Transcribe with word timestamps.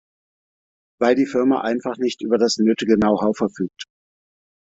Weil 0.99 1.13
die 1.13 1.27
Firma 1.27 1.61
einfach 1.61 1.97
nicht 1.97 2.23
über 2.23 2.39
das 2.39 2.57
nötige 2.57 2.95
Know-how 2.97 3.37
verfügt. 3.37 3.85